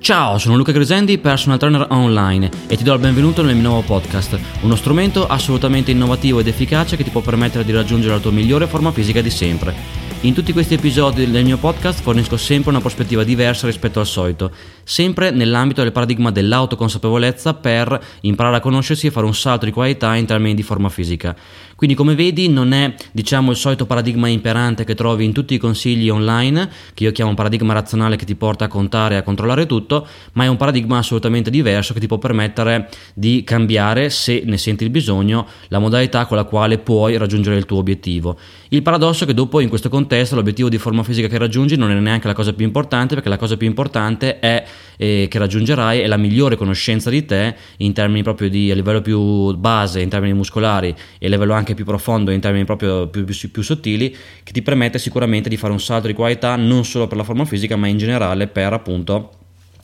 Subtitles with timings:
[0.00, 3.82] Ciao, sono Luca Gresendi, personal trainer online e ti do il benvenuto nel mio nuovo
[3.82, 8.30] podcast, uno strumento assolutamente innovativo ed efficace che ti può permettere di raggiungere la tua
[8.30, 10.06] migliore forma fisica di sempre.
[10.22, 14.50] In tutti questi episodi del mio podcast fornisco sempre una prospettiva diversa rispetto al solito,
[14.88, 20.14] sempre nell'ambito del paradigma dell'autoconsapevolezza per imparare a conoscersi e fare un salto di qualità
[20.14, 21.36] in termini di forma fisica.
[21.76, 25.58] Quindi come vedi non è diciamo il solito paradigma imperante che trovi in tutti i
[25.58, 29.22] consigli online, che io chiamo un paradigma razionale che ti porta a contare e a
[29.22, 34.42] controllare tutto, ma è un paradigma assolutamente diverso che ti può permettere di cambiare, se
[34.46, 38.38] ne senti il bisogno, la modalità con la quale puoi raggiungere il tuo obiettivo.
[38.70, 41.90] Il paradosso è che dopo in questo contesto l'obiettivo di forma fisica che raggiungi non
[41.90, 44.64] è neanche la cosa più importante, perché la cosa più importante è
[44.96, 49.00] eh, che raggiungerai è la migliore conoscenza di te in termini proprio di a livello
[49.00, 53.24] più base, in termini muscolari e a livello anche più profondo in termini proprio più,
[53.24, 57.06] più, più, sottili che ti permette sicuramente di fare un salto di qualità non solo
[57.06, 59.32] per la forma fisica ma in generale per appunto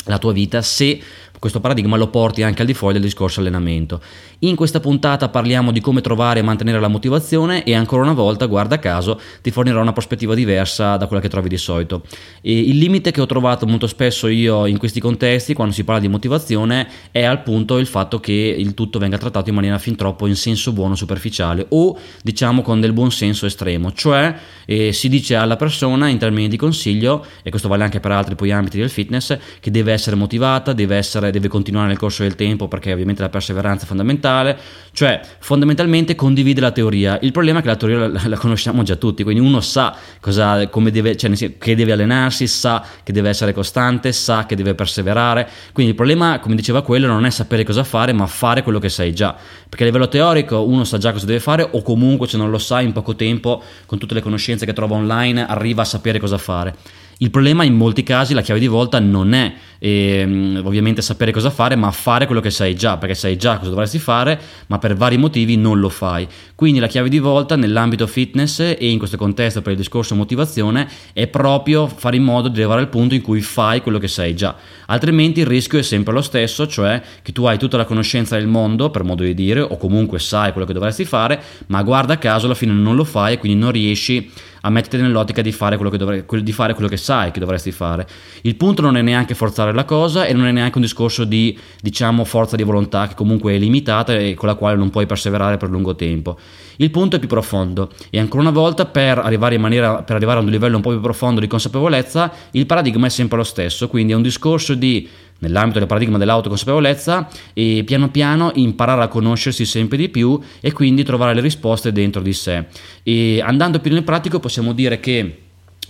[0.06, 1.00] la tua vita se
[1.38, 4.00] questo paradigma lo porti anche al di fuori del discorso allenamento.
[4.40, 8.46] In questa puntata parliamo di come trovare e mantenere la motivazione e ancora una volta,
[8.46, 12.02] guarda caso, ti fornirò una prospettiva diversa da quella che trovi di solito.
[12.40, 16.00] E il limite che ho trovato molto spesso io in questi contesti, quando si parla
[16.00, 19.96] di motivazione, è al punto il fatto che il tutto venga trattato in maniera fin
[19.96, 24.34] troppo in senso buono superficiale o diciamo con del buon senso estremo, cioè
[24.66, 28.34] eh, si dice alla persona in termini di consiglio, e questo vale anche per altri
[28.34, 32.34] poi ambiti del fitness, che deve essere motivata, deve essere deve continuare nel corso del
[32.34, 34.58] tempo perché ovviamente la perseveranza è fondamentale,
[34.92, 37.18] cioè fondamentalmente condivide la teoria.
[37.22, 40.68] Il problema è che la teoria la, la conosciamo già tutti, quindi uno sa cosa,
[40.68, 45.48] come deve, cioè, che deve allenarsi, sa che deve essere costante, sa che deve perseverare,
[45.72, 48.88] quindi il problema, come diceva quello, non è sapere cosa fare, ma fare quello che
[48.88, 49.34] sai già,
[49.68, 52.58] perché a livello teorico uno sa già cosa deve fare o comunque se non lo
[52.58, 56.38] sa in poco tempo, con tutte le conoscenze che trova online, arriva a sapere cosa
[56.38, 57.02] fare.
[57.24, 61.48] Il problema in molti casi la chiave di volta non è eh, ovviamente sapere cosa
[61.48, 64.94] fare, ma fare quello che sai già, perché sai già cosa dovresti fare, ma per
[64.94, 66.28] vari motivi non lo fai.
[66.54, 70.86] Quindi la chiave di volta nell'ambito fitness e in questo contesto per il discorso motivazione
[71.14, 74.36] è proprio fare in modo di arrivare al punto in cui fai quello che sai
[74.36, 74.54] già.
[74.88, 78.48] Altrimenti il rischio è sempre lo stesso, cioè che tu hai tutta la conoscenza del
[78.48, 82.44] mondo, per modo di dire, o comunque sai quello che dovresti fare, ma guarda caso
[82.44, 84.30] alla fine non lo fai e quindi non riesci
[84.66, 87.70] a metterti nell'ottica di fare quello che, dovre- di fare quello che sai che dovresti
[87.70, 88.06] fare.
[88.42, 91.56] Il punto non è neanche forzare la cosa e non è neanche un discorso di
[91.80, 95.58] diciamo forza di volontà che comunque è limitata e con la quale non puoi perseverare
[95.58, 96.38] per lungo tempo.
[96.76, 100.46] Il punto è più profondo e ancora una volta per arrivare, maniera, per arrivare ad
[100.46, 104.12] un livello un po' più profondo di consapevolezza il paradigma è sempre lo stesso, quindi
[104.12, 105.08] è un discorso di
[105.40, 111.04] nell'ambito del paradigma dell'autoconsapevolezza e piano piano imparare a conoscersi sempre di più e quindi
[111.04, 112.66] trovare le risposte dentro di sé.
[113.02, 115.43] E andando più nel pratico possiamo dire che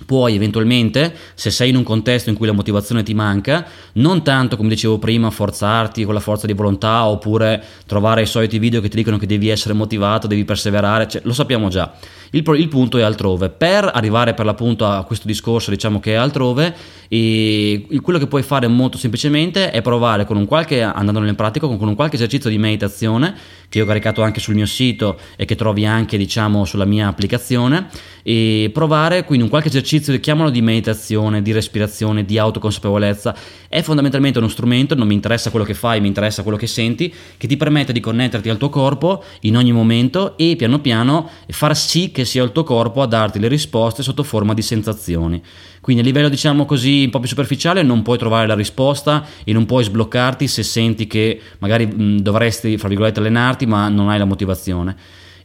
[0.06, 4.56] Puoi eventualmente, se sei in un contesto in cui la motivazione ti manca, non tanto
[4.56, 8.88] come dicevo prima, forzarti con la forza di volontà oppure trovare i soliti video che
[8.88, 11.92] ti dicono che devi essere motivato, devi perseverare, cioè, lo sappiamo già.
[12.30, 13.48] Il, il, punto è altrove.
[13.48, 16.74] Per arrivare per l'appunto a questo discorso, diciamo che è altrove,
[17.08, 21.86] quello che puoi fare molto semplicemente è provare con un qualche, andando nel pratico, con
[21.86, 23.34] un qualche esercizio di meditazione
[23.68, 27.88] che ho caricato anche sul mio sito e che trovi anche diciamo sulla mia applicazione
[28.22, 29.83] e provare quindi un qualche esercizio
[30.20, 33.36] chiamalo di meditazione, di respirazione, di autoconsapevolezza
[33.68, 37.12] è fondamentalmente uno strumento, non mi interessa quello che fai, mi interessa quello che senti,
[37.36, 41.76] che ti permette di connetterti al tuo corpo in ogni momento e piano piano far
[41.76, 45.42] sì che sia il tuo corpo a darti le risposte sotto forma di sensazioni.
[45.80, 49.52] Quindi a livello diciamo così un po' più superficiale non puoi trovare la risposta e
[49.52, 54.18] non puoi sbloccarti se senti che magari mh, dovresti, fra virgolette, allenarti ma non hai
[54.18, 54.96] la motivazione.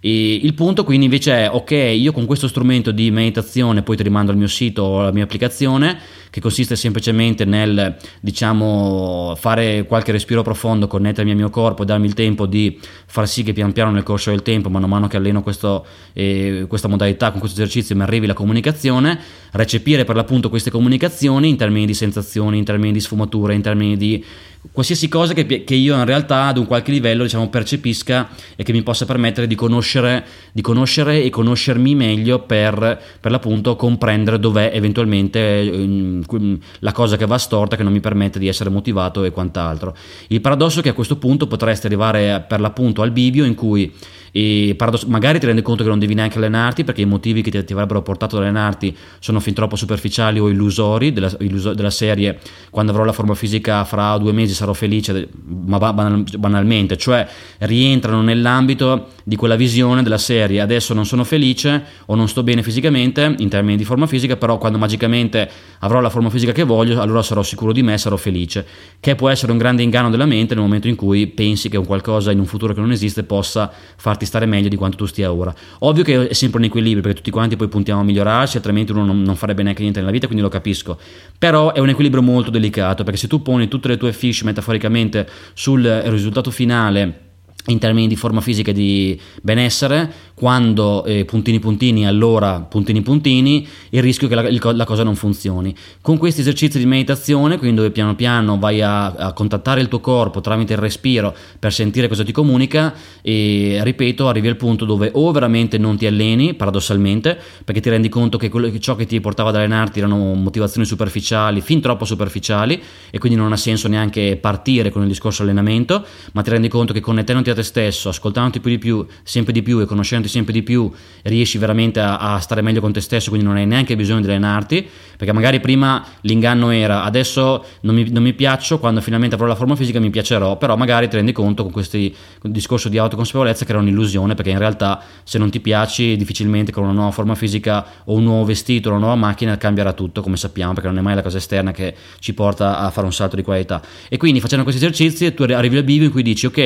[0.01, 4.03] E il punto quindi invece è ok, io con questo strumento di meditazione, poi ti
[4.03, 5.99] rimando al mio sito o alla mia applicazione,
[6.29, 12.13] che consiste semplicemente nel diciamo fare qualche respiro profondo, connettermi al mio corpo, darmi il
[12.13, 15.17] tempo di far sì che pian piano nel corso del tempo, mano a mano che
[15.17, 19.19] alleno questo, eh, questa modalità con questo esercizio mi arrivi la comunicazione,
[19.51, 23.97] recepire per l'appunto queste comunicazioni in termini di sensazioni, in termini di sfumature, in termini
[23.97, 24.23] di
[24.72, 28.73] qualsiasi cosa che, che, io in realtà ad un qualche livello diciamo, percepisca e che
[28.73, 34.72] mi possa permettere di conoscere, di conoscere e conoscermi meglio per, per l'appunto comprendere dov'è
[34.73, 39.32] eventualmente eh, la cosa che va storta che non mi permette di essere motivato e
[39.32, 39.96] quant'altro.
[40.28, 43.94] Il paradosso è che a questo punto potresti arrivare per l'appunto al bivio in cui
[44.31, 47.52] e paradoss- magari ti rendi conto che non devi neanche allenarti perché i motivi che
[47.52, 51.90] ti, ti avrebbero portato ad allenarti sono fin troppo superficiali o illusori della, illuso- della,
[51.90, 52.40] serie.
[52.70, 56.97] Quando avrò la forma fisica fra due mesi sarò felice ma banal- banalmente.
[56.97, 57.28] Cioè
[57.59, 62.64] rientrano nell'ambito di quella visione della serie adesso non sono felice o non sto bene
[62.64, 65.47] fisicamente in termini di forma fisica, però quando magicamente
[65.81, 68.66] avrò la forma fisica che voglio, allora sarò sicuro di me, sarò felice,
[68.99, 71.85] che può essere un grande inganno della mente nel momento in cui pensi che un
[71.85, 75.31] qualcosa in un futuro che non esiste possa farti stare meglio di quanto tu stia
[75.31, 75.53] ora.
[75.79, 79.05] Ovvio che è sempre un equilibrio perché tutti quanti poi puntiamo a migliorarsi, altrimenti uno
[79.05, 80.97] non, farebbe neanche niente nella vita, quindi lo capisco.
[81.37, 85.29] Però è un equilibrio molto delicato perché se tu poni tutte le tue fish metaforicamente
[85.53, 87.28] sul risultato finale
[87.69, 93.67] in termini di forma fisica e di benessere, quando eh, puntini puntini allora puntini puntini,
[93.89, 95.75] il rischio che la, la, cosa non funzioni.
[96.01, 99.99] Con questi esercizi di meditazione, quindi dove piano piano vai a, a, contattare il tuo
[99.99, 105.11] corpo tramite il respiro per sentire cosa ti comunica, e ripeto, arrivi al punto dove
[105.13, 109.19] o veramente non ti alleni, paradossalmente, perché ti rendi conto che quello, ciò che ti
[109.19, 112.81] portava ad allenarti erano motivazioni superficiali, fin troppo superficiali,
[113.11, 116.93] e quindi non ha senso neanche partire con il discorso allenamento, ma ti rendi conto
[116.93, 120.53] che connettendoti a te stesso, ascoltandoti più di più, sempre di più e conoscendoti sempre
[120.53, 120.91] di più,
[121.23, 124.28] riesci veramente a, a, stare meglio con te stesso, quindi non hai neanche bisogno di
[124.28, 129.47] allenarti, perché magari prima l'inganno era adesso non mi, non mi piaccio, quando finalmente avrò
[129.47, 131.97] la forma fisica mi piacerò, però magari ti rendi conto con questo
[132.44, 136.84] discorso di autoconsapevolezza che era un'illusione, perché in realtà se non ti piaci difficilmente con
[136.84, 140.73] una nuova forma fisica o un nuovo vestito una nuova macchina cambierà tutto, come sappiamo,
[140.73, 143.44] perché non è mai la cosa esterna che ci porta a fare un salto di
[143.44, 143.82] qualità.
[144.08, 146.58] E quindi facendo questi esercizi tu arrivi al bivio in cui dici ok,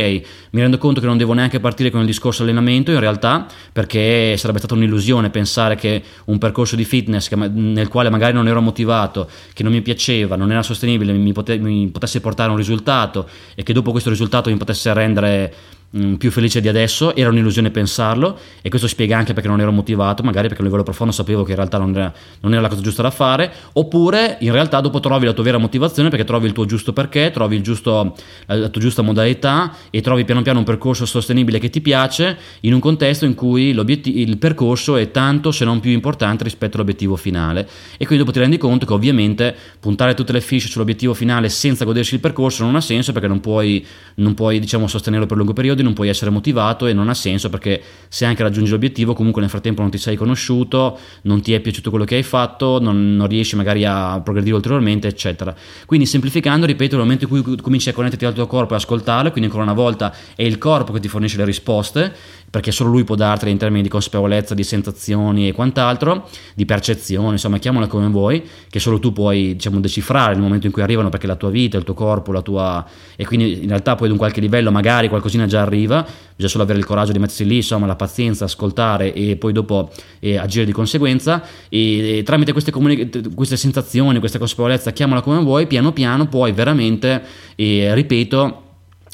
[0.51, 4.35] mi rendo conto che non devo neanche partire con il discorso allenamento in realtà perché
[4.37, 8.61] sarebbe stata un'illusione pensare che un percorso di fitness che, nel quale magari non ero
[8.61, 12.57] motivato, che non mi piaceva, non era sostenibile, mi, pote, mi potesse portare a un
[12.57, 15.53] risultato e che dopo questo risultato mi potesse rendere
[15.95, 19.71] Mm, più felice di adesso, era un'illusione pensarlo e questo spiega anche perché non ero
[19.71, 22.67] motivato, magari perché a livello profondo sapevo che in realtà non era, non era, la
[22.67, 26.47] cosa giusta da fare, oppure in realtà dopo trovi la tua vera motivazione perché trovi
[26.47, 28.15] il tuo giusto perché, trovi giusto,
[28.47, 32.73] la tua giusta modalità e trovi piano piano un percorso sostenibile che ti piace in
[32.73, 37.69] un contesto in cui il percorso è tanto se non più importante rispetto all'obiettivo finale.
[37.97, 41.85] E quindi dopo ti rendi conto che ovviamente puntare tutte le fiche sull'obiettivo finale senza
[41.85, 43.85] godersi il percorso non ha senso perché non puoi,
[44.15, 47.49] non puoi diciamo, sostenerlo per lungo periodo non puoi essere motivato e non ha senso
[47.49, 51.59] perché se anche raggiungi l'obiettivo comunque nel frattempo non ti sei conosciuto, non ti è
[51.59, 55.55] piaciuto quello che hai fatto, non, non riesci magari a progredire ulteriormente, eccetera.
[55.85, 59.29] Quindi semplificando, ripeto, nel momento in cui cominci a connetterti al tuo corpo e ascoltarlo,
[59.29, 62.15] quindi ancora una volta è il corpo che ti fornisce le risposte,
[62.53, 67.31] perché solo lui può dartele in termini di consapevolezza, di sensazioni e quant'altro, di percezione,
[67.31, 71.09] insomma, chiamala come vuoi, che solo tu puoi, diciamo, decifrare nel momento in cui arrivano,
[71.09, 72.85] perché la tua vita, il tuo corpo, la tua...
[73.15, 76.63] e quindi in realtà poi ad un qualche livello magari qualcosina già arriva, bisogna solo
[76.63, 79.89] avere il coraggio di mettersi lì, insomma, la pazienza, ascoltare e poi dopo
[80.19, 81.41] eh, agire di conseguenza.
[81.69, 86.51] E, e tramite queste, comuni- queste sensazioni, questa consapevolezza, chiamala come vuoi, piano piano puoi
[86.51, 87.19] veramente,
[87.55, 88.62] eh, ripeto,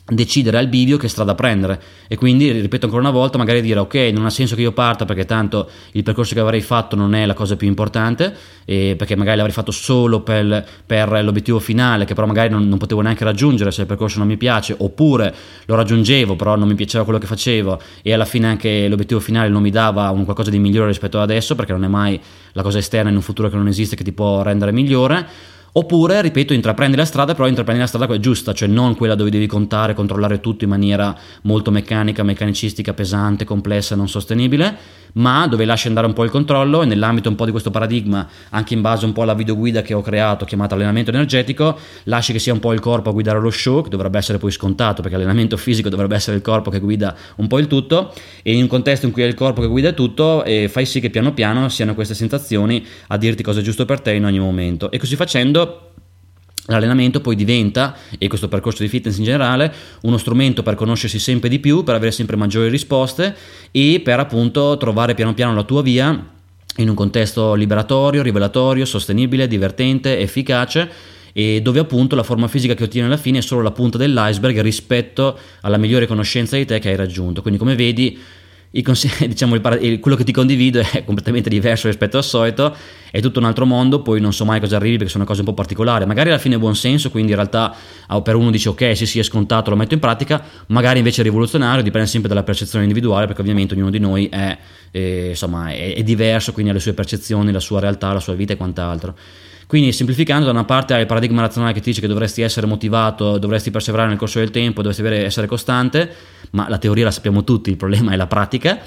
[0.09, 1.81] decidere al bivio che strada prendere.
[2.07, 5.05] E quindi ripeto ancora una volta magari dire ok non ha senso che io parta
[5.05, 8.35] perché tanto il percorso che avrei fatto non è la cosa più importante
[8.65, 13.01] perché magari l'avrei fatto solo per, per l'obiettivo finale che però magari non, non, potevo
[13.01, 15.33] neanche raggiungere se il percorso non mi piace oppure
[15.65, 19.49] lo raggiungevo però non mi piaceva quello che facevo e alla fine anche l'obiettivo finale
[19.49, 22.19] non mi dava un qualcosa di migliore rispetto ad adesso perché non è mai
[22.53, 25.27] la cosa esterna in un futuro che non esiste che ti può rendere migliore
[25.71, 29.47] Oppure, ripeto, intraprendi la strada, però intraprendi la strada giusta, cioè non quella dove devi
[29.47, 34.77] contare, controllare tutto in maniera molto meccanica, meccanicistica, pesante, complessa, non sostenibile,
[35.13, 38.27] ma dove lasci andare un po' il controllo e nell'ambito un po' di questo paradigma,
[38.49, 42.39] anche in base un po' alla videoguida che ho creato, chiamata allenamento energetico, lasci che
[42.39, 45.17] sia un po' il corpo a guidare lo show, che dovrebbe essere poi scontato, perché
[45.17, 48.13] l'allenamento fisico dovrebbe essere il corpo che guida un po' il tutto,
[48.43, 51.09] e in un contesto in cui è il corpo che guida tutto, fai sì che
[51.09, 54.91] piano piano siano queste sensazioni a dirti cosa è giusto per te in ogni momento.
[54.91, 55.88] E così facendo
[56.65, 61.49] L'allenamento poi diventa, e questo percorso di fitness in generale, uno strumento per conoscersi sempre
[61.49, 63.35] di più, per avere sempre maggiori risposte
[63.71, 66.37] e per appunto trovare piano piano la tua via
[66.77, 70.89] in un contesto liberatorio, rivelatorio, sostenibile, divertente, efficace
[71.33, 74.61] e dove appunto la forma fisica che ottieni alla fine è solo la punta dell'iceberg
[74.61, 77.41] rispetto alla migliore conoscenza di te che hai raggiunto.
[77.41, 78.17] Quindi come vedi
[78.83, 82.75] Consig- diciamo, il, quello che ti condivido è completamente diverso rispetto al solito,
[83.09, 85.47] è tutto un altro mondo, poi non so mai cosa arrivi perché sono cose un
[85.47, 87.75] po' particolari, magari alla fine è buon senso, quindi in realtà
[88.07, 91.21] ah, per uno dice ok, sì sì è scontato, lo metto in pratica, magari invece
[91.21, 94.57] è rivoluzionario, dipende sempre dalla percezione individuale perché ovviamente ognuno di noi è,
[94.91, 98.35] eh, insomma, è, è diverso, quindi ha le sue percezioni, la sua realtà, la sua
[98.35, 99.15] vita e quant'altro.
[99.69, 102.65] Quindi semplificando, da una parte hai il paradigma razionale che ti dice che dovresti essere
[102.65, 106.11] motivato, dovresti perseverare nel corso del tempo, dovresti essere costante,
[106.53, 108.79] ma la teoria la sappiamo tutti, il problema è la pratica.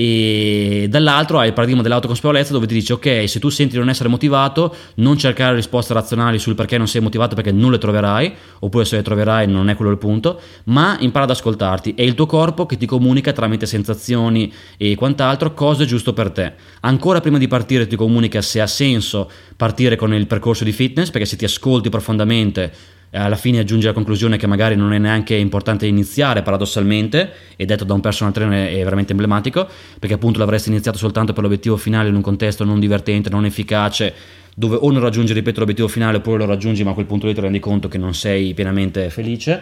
[0.00, 3.90] E dall'altro hai il paradigma dell'autoconsapevolezza dove ti dice ok se tu senti di non
[3.90, 8.34] essere motivato non cercare risposte razionali sul perché non sei motivato perché non le troverai
[8.60, 11.92] oppure se le troverai non è quello il punto ma impara ad ascoltarti.
[11.94, 16.30] È il tuo corpo che ti comunica tramite sensazioni e quant'altro cosa è giusto per
[16.30, 16.54] te.
[16.80, 21.10] Ancora prima di partire ti comunica se ha senso partire con il percorso di fitness
[21.10, 22.72] perché se ti ascolti profondamente
[23.12, 27.84] alla fine aggiunge la conclusione che magari non è neanche importante iniziare paradossalmente e detto
[27.84, 32.08] da un personal trainer è veramente emblematico perché appunto l'avresti iniziato soltanto per l'obiettivo finale
[32.08, 34.14] in un contesto non divertente, non efficace
[34.54, 37.34] dove o non raggiungi, ripeto, l'obiettivo finale oppure lo raggiungi ma a quel punto lì
[37.34, 39.60] ti rendi conto che non sei pienamente felice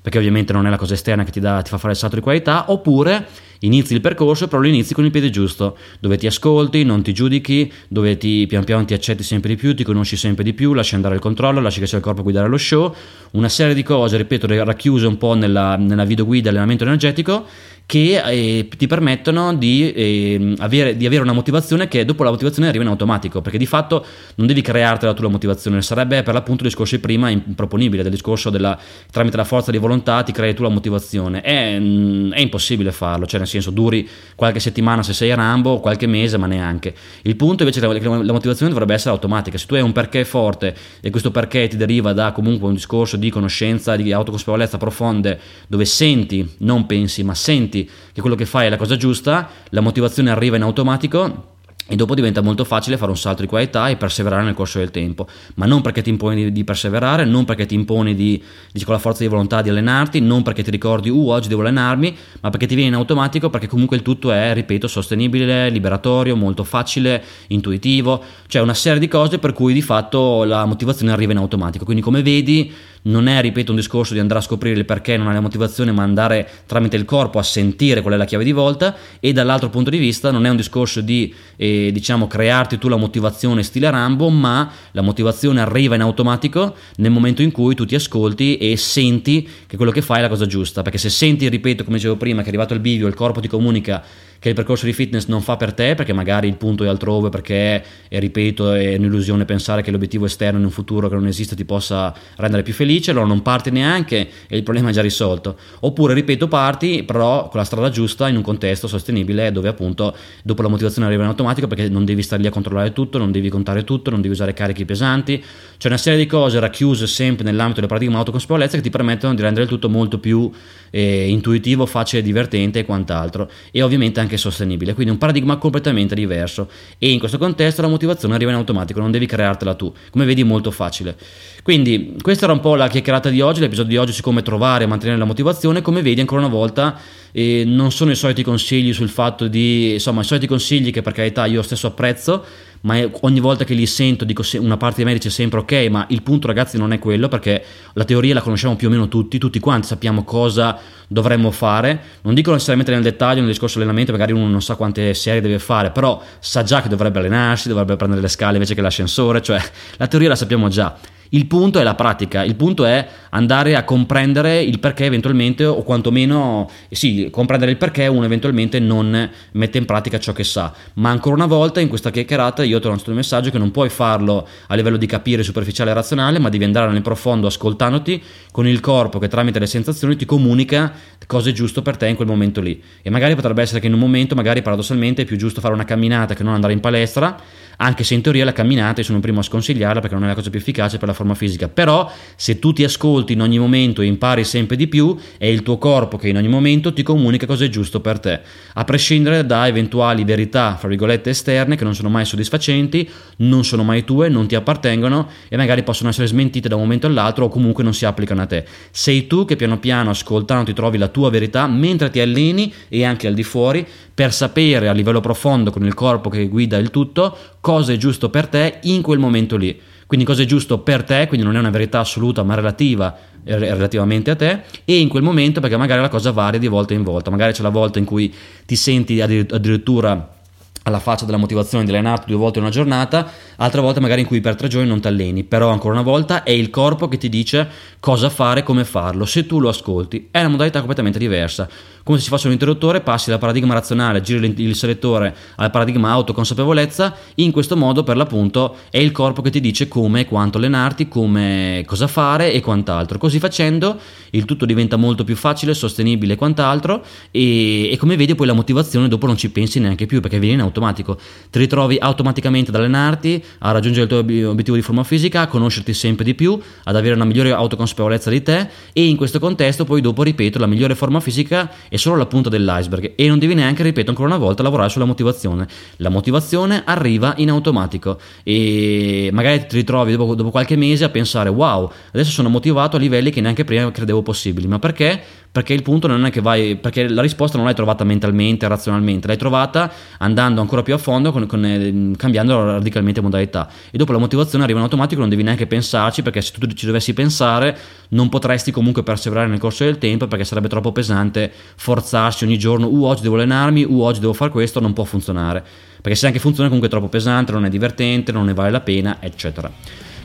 [0.00, 2.16] perché ovviamente non è la cosa esterna che ti, dà, ti fa fare il salto
[2.16, 3.26] di qualità oppure
[3.60, 7.12] inizi il percorso, però lo inizi con il piede giusto, dove ti ascolti, non ti
[7.12, 10.72] giudichi, dove ti, pian piano ti accetti sempre di più, ti conosci sempre di più,
[10.72, 12.94] lasci andare il controllo, lasci che sia il corpo a guidare lo show,
[13.32, 17.46] una serie di cose, ripeto, racchiuse un po' nella, nella videoguida allenamento energetico
[17.88, 22.68] che eh, ti permettono di, eh, avere, di, avere, una motivazione che dopo la motivazione
[22.68, 26.64] arriva in automatico, perché di fatto non devi crearti la tua motivazione, sarebbe per l'appunto
[26.64, 28.78] il discorso di prima improponibile, del discorso della,
[29.10, 33.24] tramite la forza di volontà ti crei tu la motivazione, è, mm, è, impossibile farlo,
[33.24, 36.94] cioè nel senso duri qualche settimana se sei a Rambo, qualche mese, ma neanche.
[37.22, 40.24] Il punto invece è che la motivazione dovrebbe essere automatica, se tu hai un perché
[40.24, 45.38] forte e questo perché ti deriva da comunque un discorso di conoscenza, di autoconsapevolezza profonde,
[45.66, 49.80] dove senti, non pensi, ma senti che quello che fai è la cosa giusta, la
[49.80, 51.56] motivazione arriva in automatico
[51.90, 54.90] e dopo diventa molto facile fare un salto di qualità e perseverare nel corso del
[54.90, 58.92] tempo, ma non perché ti imponi di, perseverare, non perché ti imponi di, di, con
[58.92, 62.50] la forza di volontà di allenarti, non perché ti ricordi, uh, oggi devo allenarmi, ma
[62.50, 67.24] perché ti viene in automatico, perché comunque il tutto è, ripeto, sostenibile, liberatorio, molto facile,
[67.48, 71.84] intuitivo, cioè una serie di cose per cui di fatto la motivazione arriva in automatico.
[71.84, 72.70] Quindi come vedi
[73.02, 75.92] non è, ripeto, un discorso di andare a scoprire il perché non hai la motivazione,
[75.92, 78.94] ma andare tramite il corpo a sentire qual è la chiave di volta.
[79.20, 82.96] E dall'altro punto di vista non è un discorso di, eh, diciamo, crearti tu la
[82.96, 87.94] motivazione stile Rambo, ma la motivazione arriva in automatico nel momento in cui tu ti
[87.94, 91.84] ascolti e senti che quello che fai è la cosa giusta, perché se senti, ripeto,
[91.84, 94.02] come dicevo prima, che è arrivato il bivio, il corpo ti comunica
[94.40, 97.28] che il percorso di fitness non fa per te perché magari il punto è altrove
[97.28, 101.64] perché ripeto è un'illusione pensare che l'obiettivo esterno in un futuro che non esiste ti
[101.64, 105.56] possa rendere più felice allora non parti neanche e il problema è già risolto.
[105.80, 110.62] Oppure ripeto parti però con la strada giusta in un contesto sostenibile dove appunto dopo
[110.62, 113.48] la motivazione arriva in automatico perché non devi stare lì a controllare tutto non devi
[113.48, 115.42] contare tutto non devi usare carichi pesanti.
[115.76, 119.42] C'è una serie di cose racchiuse sempre nell'ambito del paradigma autoconsapevolezza che ti permettono di
[119.42, 120.50] rendere il tutto molto più
[120.90, 126.68] eh, intuitivo facile divertente e quant'altro e ovviamente anche sostenibile, quindi un paradigma completamente diverso.
[126.98, 130.44] E in questo contesto la motivazione arriva in automatico, non devi creartela tu, come vedi
[130.44, 131.16] molto facile.
[131.62, 134.84] Quindi questa era un po' la chiacchierata di oggi, l'episodio di oggi su come trovare
[134.84, 136.98] e mantenere la motivazione, come vedi ancora una volta
[137.32, 141.12] eh, non sono i soliti consigli sul fatto di, insomma i soliti consigli che per
[141.12, 142.44] carità io stesso apprezzo,
[142.82, 146.06] ma ogni volta che li sento dico una parte di me dice sempre ok, ma
[146.10, 149.38] il punto ragazzi non è quello perché la teoria la conosciamo più o meno tutti,
[149.38, 154.32] tutti quanti sappiamo cosa dovremmo fare, non dico necessariamente nel dettaglio nel discorso allenamento, magari
[154.32, 158.20] uno non sa quante serie deve fare, però sa già che dovrebbe allenarsi, dovrebbe prendere
[158.20, 159.60] le scale invece che l'ascensore, cioè
[159.96, 160.96] la teoria la sappiamo già
[161.30, 165.82] il punto è la pratica, il punto è andare a comprendere il perché eventualmente, o
[165.82, 170.72] quantomeno, sì, comprendere il perché uno eventualmente non mette in pratica ciò che sa.
[170.94, 173.88] Ma ancora una volta in questa chiacchierata io ho lanciato il messaggio che non puoi
[173.88, 178.66] farlo a livello di capire superficiale e razionale, ma devi andare nel profondo ascoltandoti con
[178.66, 180.92] il corpo che tramite le sensazioni ti comunica
[181.26, 182.82] cosa è giusto per te in quel momento lì.
[183.02, 185.84] E magari potrebbe essere che in un momento, magari paradossalmente, è più giusto fare una
[185.84, 187.36] camminata che non andare in palestra
[187.80, 190.28] anche se in teoria la camminata io sono il primo a sconsigliarla perché non è
[190.28, 193.58] la cosa più efficace per la forma fisica, però se tu ti ascolti in ogni
[193.58, 197.02] momento e impari sempre di più, è il tuo corpo che in ogni momento ti
[197.02, 198.40] comunica cosa è giusto per te,
[198.74, 203.08] a prescindere da eventuali verità, fra virgolette, esterne che non sono mai soddisfacenti,
[203.38, 207.06] non sono mai tue, non ti appartengono e magari possono essere smentite da un momento
[207.06, 208.64] all'altro o comunque non si applicano a te.
[208.90, 213.04] Sei tu che piano piano ascoltando ti trovi la tua verità mentre ti alleni e
[213.04, 216.90] anche al di fuori per sapere a livello profondo con il corpo che guida il
[216.90, 219.80] tutto cosa è giusto per te in quel momento lì.
[220.08, 223.58] Quindi cosa è giusto per te, quindi non è una verità assoluta ma relativa eh,
[223.58, 227.02] relativamente a te e in quel momento perché magari la cosa varia di volta in
[227.02, 228.34] volta, magari c'è la volta in cui
[228.64, 230.36] ti senti addirittura
[230.82, 234.26] alla faccia della motivazione di allenarti due volte in una giornata, altre volte magari in
[234.26, 237.18] cui per tre giorni non ti alleni, però ancora una volta è il corpo che
[237.18, 237.68] ti dice
[238.00, 241.68] cosa fare, come farlo, se tu lo ascolti, è una modalità completamente diversa.
[242.08, 246.10] Come se si fosse un interruttore, passi dal paradigma razionale, giri il selettore al paradigma
[246.12, 250.56] autoconsapevolezza, in questo modo per l'appunto è il corpo che ti dice come e quanto
[250.56, 253.18] allenarti, come cosa fare e quant'altro.
[253.18, 254.00] Così facendo
[254.30, 258.54] il tutto diventa molto più facile, sostenibile e quant'altro e, e come vedi poi la
[258.54, 261.18] motivazione dopo non ci pensi neanche più perché viene in automatico.
[261.50, 265.92] Ti ritrovi automaticamente ad allenarti, a raggiungere il tuo obiettivo di forma fisica, a conoscerti
[265.92, 270.00] sempre di più, ad avere una migliore autoconsapevolezza di te e in questo contesto poi
[270.00, 273.82] dopo ripeto la migliore forma fisica è solo la punta dell'iceberg e non devi neanche,
[273.82, 275.66] ripeto ancora una volta, lavorare sulla motivazione.
[275.96, 281.48] La motivazione arriva in automatico e magari ti ritrovi dopo, dopo qualche mese a pensare
[281.48, 285.22] wow, adesso sono motivato a livelli che neanche prima credevo possibili, ma perché?
[285.50, 289.26] Perché il punto non è che vai, perché la risposta non l'hai trovata mentalmente, razionalmente,
[289.26, 293.68] l'hai trovata andando ancora più a fondo, con, con, eh, cambiando radicalmente modalità.
[293.90, 296.86] E dopo la motivazione arriva in automatico, non devi neanche pensarci, perché se tu ci
[296.86, 297.76] dovessi pensare
[298.10, 302.86] non potresti comunque perseverare nel corso del tempo, perché sarebbe troppo pesante forzarsi ogni giorno,
[302.86, 305.64] uh oggi devo allenarmi, uh oggi devo fare questo, non può funzionare.
[306.00, 308.80] Perché se anche funziona comunque è troppo pesante, non è divertente, non ne vale la
[308.80, 309.70] pena, eccetera.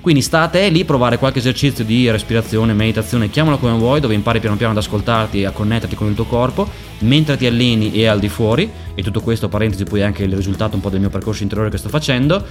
[0.03, 4.13] Quindi sta a te lì provare qualche esercizio di respirazione, meditazione, chiamalo come vuoi, dove
[4.13, 6.69] impari piano piano ad ascoltarti e a connetterti con il tuo corpo
[6.99, 8.69] mentre ti alleni e al di fuori.
[8.95, 11.69] E tutto questo, parentesi, poi è anche il risultato un po' del mio percorso interiore
[11.69, 12.45] che sto facendo.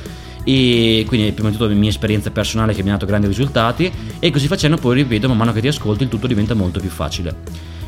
[0.44, 3.92] E quindi prima di tutto la mia esperienza personale che mi ha dato grandi risultati.
[4.18, 6.88] E così facendo poi, ripeto, man mano che ti ascolti il tutto diventa molto più
[6.88, 7.36] facile.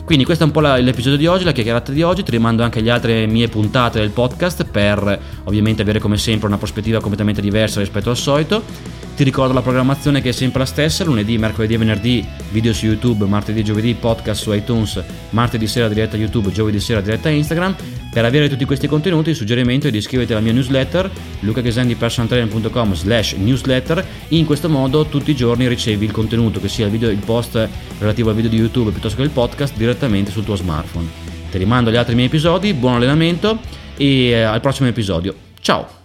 [0.05, 2.63] Quindi questo è un po' la, l'episodio di oggi, la chiacchierata di oggi, ti rimando
[2.63, 7.41] anche alle altre mie puntate del podcast per ovviamente avere come sempre una prospettiva completamente
[7.41, 9.04] diversa rispetto al solito.
[9.17, 12.87] Ti ricordo la programmazione che è sempre la stessa, lunedì, mercoledì e venerdì video su
[12.87, 17.77] YouTube, martedì e giovedì podcast su iTunes, martedì sera diretta YouTube, giovedì sera diretta Instagram.
[18.13, 21.09] Per avere tutti questi contenuti il suggerimento è di iscriverti alla mia newsletter
[21.41, 26.91] lucachesandipersonaltrainer.com slash newsletter in questo modo tutti i giorni ricevi il contenuto che sia il,
[26.91, 27.69] video, il post
[27.99, 31.09] relativo al video di YouTube piuttosto che il podcast direttamente sul tuo smartphone.
[31.53, 33.61] Ti rimando agli altri miei episodi, buon allenamento
[33.97, 35.35] e eh, al prossimo episodio.
[35.61, 36.03] Ciao!